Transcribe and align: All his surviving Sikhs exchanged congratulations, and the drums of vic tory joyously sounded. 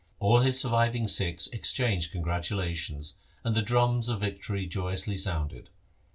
All 0.19 0.39
his 0.39 0.59
surviving 0.59 1.07
Sikhs 1.07 1.45
exchanged 1.49 2.11
congratulations, 2.11 3.17
and 3.43 3.55
the 3.55 3.61
drums 3.61 4.09
of 4.09 4.21
vic 4.21 4.41
tory 4.41 4.65
joyously 4.65 5.15
sounded. 5.15 5.69